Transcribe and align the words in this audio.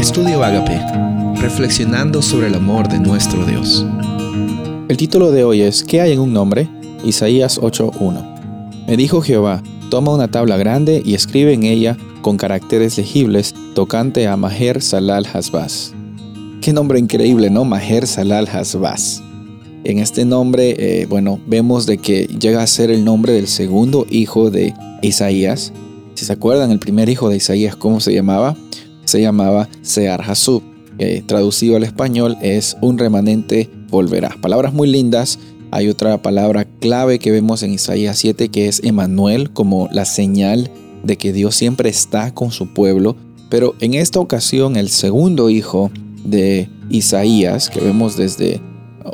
Estudio 0.00 0.42
Agape, 0.42 0.80
reflexionando 1.42 2.22
sobre 2.22 2.46
el 2.46 2.54
amor 2.54 2.88
de 2.88 2.98
nuestro 2.98 3.44
Dios. 3.44 3.84
El 4.88 4.96
título 4.96 5.30
de 5.30 5.44
hoy 5.44 5.60
es 5.60 5.84
¿Qué 5.84 6.00
hay 6.00 6.12
en 6.12 6.20
un 6.20 6.32
nombre? 6.32 6.70
Isaías 7.04 7.60
8:1. 7.60 8.86
Me 8.88 8.96
dijo 8.96 9.20
Jehová, 9.20 9.62
toma 9.90 10.14
una 10.14 10.28
tabla 10.30 10.56
grande 10.56 11.02
y 11.04 11.12
escribe 11.12 11.52
en 11.52 11.64
ella 11.64 11.98
con 12.22 12.38
caracteres 12.38 12.96
legibles 12.96 13.54
tocante 13.74 14.26
a 14.26 14.38
Maher 14.38 14.80
Salal 14.80 15.26
Hasbaz. 15.30 15.92
Qué 16.62 16.72
nombre 16.72 16.98
increíble, 16.98 17.50
¿no? 17.50 17.66
Maher 17.66 18.06
Salal 18.06 18.48
Hasbaz. 18.48 19.22
En 19.84 19.98
este 19.98 20.24
nombre, 20.24 20.76
eh, 20.78 21.06
bueno, 21.10 21.38
vemos 21.46 21.84
de 21.84 21.98
que 21.98 22.24
llega 22.24 22.62
a 22.62 22.66
ser 22.66 22.90
el 22.90 23.04
nombre 23.04 23.34
del 23.34 23.48
segundo 23.48 24.06
hijo 24.08 24.50
de 24.50 24.72
Isaías. 25.02 25.74
Si 26.14 26.24
se 26.24 26.32
acuerdan, 26.32 26.70
el 26.70 26.78
primer 26.78 27.10
hijo 27.10 27.28
de 27.28 27.36
Isaías, 27.36 27.76
¿cómo 27.76 28.00
se 28.00 28.14
llamaba? 28.14 28.56
Se 29.10 29.20
llamaba 29.20 29.68
Sear 29.82 30.22
Hasub. 30.22 30.62
traducido 31.26 31.74
al 31.74 31.82
español 31.82 32.36
es 32.42 32.76
un 32.80 32.96
remanente 32.96 33.68
volverá. 33.88 34.36
Palabras 34.40 34.72
muy 34.72 34.88
lindas. 34.88 35.40
Hay 35.72 35.88
otra 35.88 36.22
palabra 36.22 36.64
clave 36.64 37.18
que 37.18 37.32
vemos 37.32 37.64
en 37.64 37.72
Isaías 37.72 38.18
7 38.20 38.50
que 38.50 38.68
es 38.68 38.80
Emanuel, 38.84 39.50
como 39.50 39.88
la 39.90 40.04
señal 40.04 40.70
de 41.02 41.16
que 41.16 41.32
Dios 41.32 41.56
siempre 41.56 41.90
está 41.90 42.32
con 42.32 42.52
su 42.52 42.72
pueblo. 42.72 43.16
Pero 43.48 43.74
en 43.80 43.94
esta 43.94 44.20
ocasión, 44.20 44.76
el 44.76 44.90
segundo 44.90 45.50
hijo 45.50 45.90
de 46.24 46.68
Isaías, 46.88 47.68
que 47.68 47.80
vemos 47.80 48.16
desde 48.16 48.60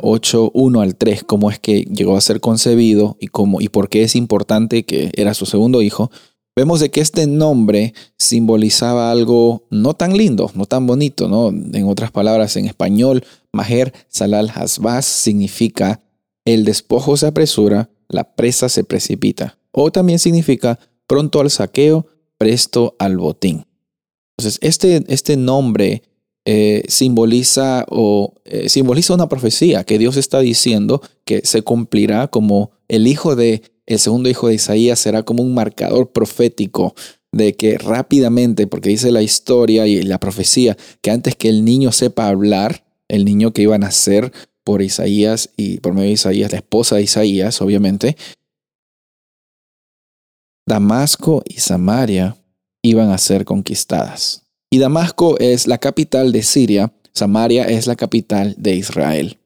8, 0.03 0.51
1 0.53 0.79
al 0.79 0.95
3, 0.95 1.23
cómo 1.23 1.49
es 1.49 1.57
que 1.57 1.85
llegó 1.85 2.15
a 2.15 2.21
ser 2.21 2.39
concebido 2.39 3.17
y, 3.19 3.29
cómo, 3.29 3.61
y 3.61 3.69
por 3.69 3.89
qué 3.89 4.03
es 4.03 4.15
importante 4.15 4.83
que 4.83 5.09
era 5.15 5.33
su 5.33 5.47
segundo 5.47 5.81
hijo, 5.81 6.11
vemos 6.57 6.79
de 6.79 6.89
que 6.89 7.01
este 7.01 7.27
nombre 7.27 7.93
simbolizaba 8.17 9.11
algo 9.11 9.67
no 9.69 9.93
tan 9.93 10.17
lindo, 10.17 10.49
no 10.55 10.65
tan 10.65 10.87
bonito, 10.87 11.27
¿no? 11.27 11.49
En 11.49 11.87
otras 11.87 12.09
palabras, 12.09 12.57
en 12.57 12.65
español, 12.65 13.23
Maher 13.53 13.93
Salal 14.07 14.49
Hasbaz 14.49 15.05
significa 15.05 16.01
el 16.45 16.65
despojo 16.65 17.15
se 17.15 17.27
apresura, 17.27 17.91
la 18.09 18.35
presa 18.35 18.69
se 18.69 18.83
precipita. 18.83 19.59
O 19.71 19.91
también 19.91 20.17
significa 20.17 20.79
pronto 21.05 21.41
al 21.41 21.51
saqueo, 21.51 22.07
presto 22.39 22.95
al 22.97 23.17
botín. 23.17 23.67
Entonces, 24.35 24.57
este, 24.63 25.03
este 25.09 25.37
nombre 25.37 26.01
eh, 26.45 26.81
simboliza 26.87 27.85
o 27.89 28.33
eh, 28.45 28.67
simboliza 28.69 29.13
una 29.13 29.29
profecía 29.29 29.83
que 29.83 29.99
Dios 29.99 30.17
está 30.17 30.39
diciendo 30.39 31.03
que 31.23 31.41
se 31.43 31.61
cumplirá 31.61 32.29
como 32.29 32.71
el 32.87 33.05
hijo 33.05 33.35
de 33.35 33.61
el 33.87 33.99
segundo 33.99 34.29
hijo 34.29 34.49
de 34.49 34.55
Isaías 34.55 34.99
será 34.99 35.23
como 35.23 35.41
un 35.41 35.53
marcador 35.53 36.11
profético 36.11 36.93
de 37.31 37.53
que 37.53 37.77
rápidamente, 37.77 38.67
porque 38.67 38.89
dice 38.89 39.11
la 39.11 39.21
historia 39.21 39.87
y 39.87 40.01
la 40.03 40.19
profecía, 40.19 40.77
que 41.01 41.11
antes 41.11 41.35
que 41.35 41.49
el 41.49 41.65
niño 41.65 41.91
sepa 41.91 42.27
hablar, 42.27 42.85
el 43.07 43.25
niño 43.25 43.53
que 43.53 43.63
iba 43.63 43.75
a 43.75 43.79
nacer 43.79 44.31
por 44.63 44.81
Isaías 44.81 45.49
y 45.55 45.79
por 45.79 45.93
medio 45.93 46.07
de 46.07 46.13
Isaías, 46.13 46.51
la 46.51 46.57
esposa 46.57 46.97
de 46.97 47.03
Isaías, 47.03 47.61
obviamente, 47.61 48.17
Damasco 50.67 51.43
y 51.45 51.59
Samaria 51.59 52.35
iban 52.81 53.11
a 53.11 53.17
ser 53.17 53.45
conquistadas. 53.45 54.43
Y 54.69 54.79
Damasco 54.79 55.39
es 55.39 55.65
la 55.65 55.77
capital 55.77 56.33
de 56.33 56.43
Siria, 56.43 56.93
Samaria 57.13 57.63
es 57.63 57.87
la 57.87 57.95
capital 57.95 58.55
de 58.57 58.75
Israel. 58.75 59.39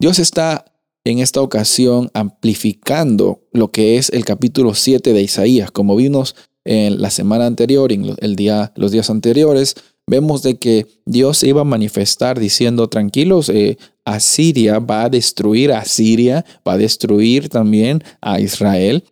Dios 0.00 0.18
está 0.18 0.64
en 1.10 1.20
esta 1.20 1.40
ocasión 1.40 2.10
amplificando 2.14 3.40
lo 3.52 3.70
que 3.70 3.96
es 3.96 4.10
el 4.10 4.24
capítulo 4.24 4.74
7 4.74 5.12
de 5.12 5.22
Isaías. 5.22 5.70
Como 5.70 5.96
vimos 5.96 6.34
en 6.64 7.00
la 7.00 7.10
semana 7.10 7.46
anterior, 7.46 7.92
en 7.92 8.14
el 8.18 8.36
día, 8.36 8.72
los 8.76 8.92
días 8.92 9.08
anteriores, 9.10 9.74
vemos 10.06 10.42
de 10.42 10.58
que 10.58 10.86
Dios 11.06 11.42
iba 11.44 11.62
a 11.62 11.64
manifestar 11.64 12.38
diciendo, 12.38 12.88
tranquilos, 12.88 13.48
eh, 13.48 13.78
Asiria 14.04 14.78
va 14.78 15.04
a 15.04 15.10
destruir 15.10 15.72
a 15.72 15.84
Siria, 15.84 16.44
va 16.66 16.74
a 16.74 16.78
destruir 16.78 17.48
también 17.48 18.02
a 18.20 18.40
Israel. 18.40 19.04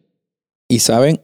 Y 0.68 0.80
saben, 0.80 1.20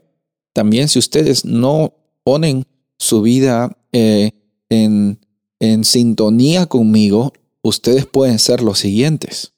también 0.53 0.89
si 0.89 0.99
ustedes 0.99 1.45
no 1.45 1.95
ponen 2.23 2.65
su 2.99 3.23
vida 3.23 3.77
eh, 3.93 4.33
en, 4.69 5.19
en 5.59 5.85
sintonía 5.85 6.67
conmigo, 6.67 7.33
ustedes 7.63 8.07
pueden 8.07 8.39
ser 8.39 8.63
los 8.63 8.79
siguientes. 8.79 9.52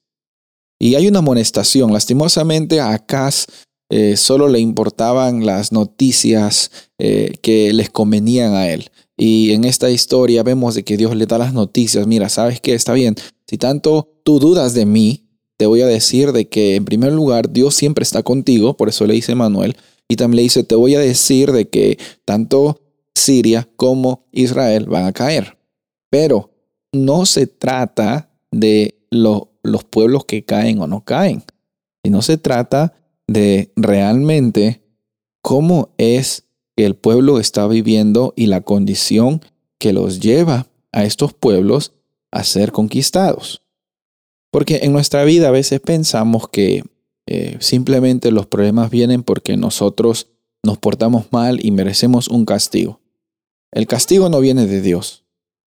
Y 0.78 0.94
hay 0.94 1.08
una 1.08 1.20
amonestación. 1.20 1.92
Lastimosamente 1.92 2.80
a 2.80 2.92
Acaz 2.92 3.46
eh, 3.90 4.16
solo 4.16 4.48
le 4.48 4.60
importaban 4.60 5.44
las 5.44 5.70
noticias 5.70 6.70
eh, 6.98 7.32
que 7.42 7.72
les 7.72 7.90
convenían 7.90 8.54
a 8.54 8.68
él. 8.70 8.90
Y 9.16 9.52
en 9.52 9.64
esta 9.64 9.90
historia 9.90 10.42
vemos 10.42 10.74
de 10.74 10.82
que 10.82 10.96
Dios 10.96 11.14
le 11.14 11.26
da 11.26 11.38
las 11.38 11.52
noticias. 11.52 12.06
Mira, 12.06 12.28
¿sabes 12.28 12.60
qué? 12.60 12.74
Está 12.74 12.92
bien. 12.92 13.14
Si 13.46 13.58
tanto 13.58 14.10
tú 14.24 14.40
dudas 14.40 14.74
de 14.74 14.86
mí, 14.86 15.28
te 15.56 15.66
voy 15.66 15.82
a 15.82 15.86
decir 15.86 16.32
de 16.32 16.48
que 16.48 16.74
en 16.74 16.84
primer 16.84 17.12
lugar 17.12 17.52
Dios 17.52 17.74
siempre 17.74 18.02
está 18.02 18.22
contigo. 18.22 18.76
Por 18.76 18.88
eso 18.88 19.06
le 19.06 19.14
dice 19.14 19.34
Manuel. 19.34 19.76
Y 20.08 20.16
también 20.16 20.36
le 20.36 20.42
dice, 20.42 20.64
te 20.64 20.74
voy 20.74 20.94
a 20.94 21.00
decir 21.00 21.52
de 21.52 21.68
que 21.68 21.98
tanto 22.24 22.80
Siria 23.14 23.68
como 23.76 24.26
Israel 24.32 24.86
van 24.86 25.04
a 25.04 25.12
caer. 25.12 25.56
Pero 26.10 26.50
no 26.92 27.26
se 27.26 27.46
trata 27.46 28.30
de 28.50 28.98
los 29.64 29.82
pueblos 29.82 30.24
que 30.24 30.44
caen 30.44 30.80
o 30.80 30.86
no 30.86 31.04
caen, 31.04 31.42
sino 32.04 32.22
se 32.22 32.38
trata 32.38 32.94
de 33.26 33.72
realmente 33.74 34.82
cómo 35.42 35.88
es 35.98 36.44
que 36.76 36.84
el 36.84 36.94
pueblo 36.94 37.40
está 37.40 37.66
viviendo 37.66 38.32
y 38.36 38.46
la 38.46 38.60
condición 38.60 39.40
que 39.78 39.92
los 39.92 40.20
lleva 40.20 40.66
a 40.92 41.04
estos 41.04 41.32
pueblos 41.32 41.92
a 42.30 42.44
ser 42.44 42.72
conquistados. 42.72 43.62
Porque 44.50 44.80
en 44.82 44.92
nuestra 44.92 45.24
vida 45.24 45.48
a 45.48 45.52
veces 45.52 45.80
pensamos 45.80 46.48
que 46.48 46.84
eh, 47.26 47.56
simplemente 47.60 48.30
los 48.30 48.46
problemas 48.46 48.90
vienen 48.90 49.22
porque 49.22 49.56
nosotros 49.56 50.28
nos 50.62 50.78
portamos 50.78 51.26
mal 51.32 51.64
y 51.64 51.70
merecemos 51.70 52.28
un 52.28 52.44
castigo. 52.44 53.00
El 53.72 53.86
castigo 53.86 54.28
no 54.28 54.40
viene 54.40 54.66
de 54.66 54.80
Dios. 54.80 55.23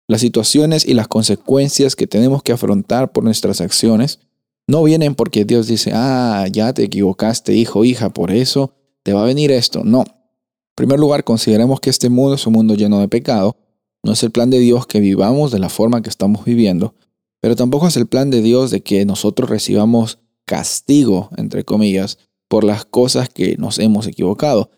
Las 0.08 0.22
situaciones 0.22 0.86
y 0.86 0.94
las 0.94 1.08
consecuencias 1.08 1.96
que 1.96 2.08
tenemos 2.08 2.44
que 2.44 2.52
afrontar 2.52 3.12
por 3.12 3.24
nuestras 3.24 3.60
acciones 3.62 4.20
no 4.68 4.84
vienen 4.84 5.16
porque 5.16 5.46
Dios 5.46 5.68
dice, 5.68 5.92
ah, 5.94 6.48
ya 6.52 6.74
te 6.74 6.84
equivocaste, 6.84 7.54
hijo, 7.54 7.86
hija, 7.86 8.10
por 8.10 8.32
eso 8.32 8.74
te 9.04 9.14
va 9.14 9.24
a 9.24 9.26
venir 9.26 9.52
esto. 9.52 9.84
No. 9.84 10.02
En 10.02 10.76
primer 10.76 11.00
lugar, 11.00 11.24
consideremos 11.24 11.80
que 11.80 11.90
este 11.90 12.10
mundo 12.10 12.36
es 12.36 12.46
un 12.46 12.54
mundo 12.54 12.76
lleno 12.76 13.00
de 13.00 13.08
pecado. 13.08 13.58
No 14.04 14.14
es 14.14 14.24
el 14.24 14.32
plan 14.32 14.50
de 14.50 14.60
Dios 14.60 14.86
que 14.88 15.00
vivamos 15.00 15.52
de 15.52 15.60
la 15.60 15.70
forma 15.70 16.02
que 16.02 16.10
estamos 16.10 16.46
viviendo, 16.46 16.94
pero 17.42 17.56
tampoco 17.56 17.88
es 17.88 17.98
el 17.98 18.08
plan 18.08 18.30
de 18.30 18.42
Dios 18.42 18.72
de 18.72 18.82
que 18.82 19.06
nosotros 19.06 19.50
recibamos 19.50 20.20
castigo, 20.46 21.30
entre 21.38 21.64
comillas, 21.64 22.20
por 22.48 22.64
las 22.64 22.86
cosas 22.86 23.30
que 23.30 23.58
nos 23.58 23.80
hemos 23.80 24.06
equivocado. 24.06 24.70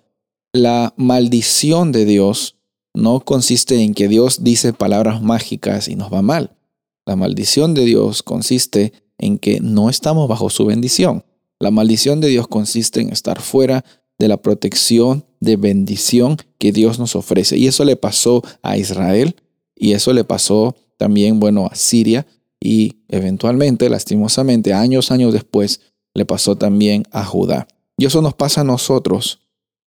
La 0.54 0.94
maldición 0.98 1.92
de 1.92 2.06
Dios 2.06 2.57
no 2.98 3.20
consiste 3.20 3.82
en 3.84 3.94
que 3.94 4.08
Dios 4.08 4.44
dice 4.44 4.74
palabras 4.74 5.22
mágicas 5.22 5.88
y 5.88 5.96
nos 5.96 6.12
va 6.12 6.22
mal. 6.22 6.58
La 7.06 7.16
maldición 7.16 7.74
de 7.74 7.86
Dios 7.86 8.24
consiste 8.24 8.92
en 9.20 9.38
que 9.38 9.60
no 9.62 9.90
estamos 9.90 10.28
bajo 10.28 10.50
su 10.50 10.66
bendición. 10.66 11.24
La 11.60 11.70
maldición 11.70 12.22
de 12.22 12.30
Dios 12.30 12.48
consiste 12.48 13.00
en 13.02 13.10
estar 13.10 13.40
fuera 13.40 13.86
de 14.18 14.28
la 14.28 14.38
protección 14.38 15.26
de 15.40 15.58
bendición 15.58 16.38
que 16.58 16.72
Dios 16.72 16.98
nos 16.98 17.16
ofrece. 17.16 17.56
Y 17.58 17.68
eso 17.68 17.86
le 17.86 17.96
pasó 17.96 18.44
a 18.64 18.78
Israel 18.78 19.36
y 19.76 19.94
eso 19.94 20.12
le 20.12 20.24
pasó 20.24 20.76
también, 20.98 21.40
bueno, 21.40 21.70
a 21.72 21.76
Siria 21.76 22.26
y 22.60 23.04
eventualmente, 23.10 23.90
lastimosamente, 23.90 24.74
años, 24.74 25.12
años 25.12 25.34
después, 25.34 25.82
le 26.16 26.26
pasó 26.26 26.56
también 26.56 27.04
a 27.12 27.24
Judá. 27.24 27.68
Y 27.96 28.06
eso 28.06 28.24
nos 28.24 28.34
pasa 28.34 28.62
a 28.62 28.64
nosotros 28.64 29.40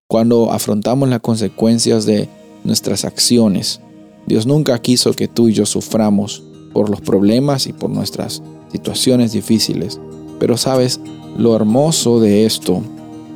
cuando 0.07 0.53
afrontamos 0.53 1.09
las 1.09 1.21
consecuencias 1.21 2.05
de 2.05 2.29
nuestras 2.65 3.05
acciones. 3.05 3.81
Dios 4.27 4.47
nunca 4.47 4.79
quiso 4.81 5.13
que 5.13 5.29
tú 5.29 5.49
y 5.49 5.55
yo 5.55 5.67
suframos 5.67 6.43
por 6.73 6.91
los 6.91 7.01
problemas 7.01 7.67
y 7.67 7.73
por 7.73 7.91
nuestras 7.91 8.43
situaciones 8.71 9.33
difíciles. 9.33 10.01
Pero 10.39 10.57
sabes, 10.57 11.01
lo 11.37 11.57
hermoso 11.57 12.21
de 12.21 12.47
esto 12.47 12.83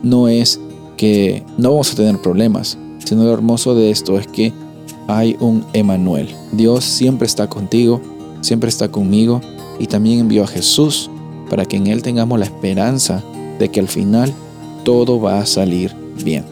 no 0.02 0.28
es 0.28 0.60
que 0.96 1.42
no 1.58 1.70
vamos 1.70 1.92
a 1.92 1.96
tener 1.96 2.20
problemas, 2.20 2.78
sino 3.04 3.24
lo 3.24 3.32
hermoso 3.32 3.74
de 3.74 3.90
esto 3.90 4.18
es 4.18 4.26
que 4.26 4.52
hay 5.08 5.36
un 5.40 5.64
Emanuel. 5.72 6.28
Dios 6.52 6.84
siempre 6.84 7.26
está 7.26 7.48
contigo, 7.48 8.00
siempre 8.40 8.68
está 8.68 8.90
conmigo 8.90 9.40
y 9.78 9.86
también 9.86 10.20
envió 10.20 10.44
a 10.44 10.48
Jesús 10.48 11.10
para 11.50 11.64
que 11.64 11.76
en 11.76 11.86
Él 11.86 12.02
tengamos 12.02 12.38
la 12.38 12.46
esperanza 12.46 13.22
de 13.58 13.68
que 13.68 13.80
al 13.80 13.88
final 13.88 14.32
todo 14.84 15.20
va 15.20 15.40
a 15.40 15.46
salir 15.46 15.94
bien. 16.22 16.51